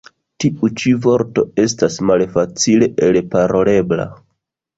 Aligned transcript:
Tiu 0.43 0.69
ĉi 0.83 0.93
vorto 1.03 1.43
estas 1.65 1.99
malfacile 2.11 2.89
elparolebla. 3.11 4.09